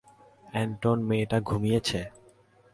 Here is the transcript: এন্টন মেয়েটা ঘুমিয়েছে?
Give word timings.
এন্টন 0.53 0.97
মেয়েটা 1.09 1.37
ঘুমিয়েছে? 1.41 1.99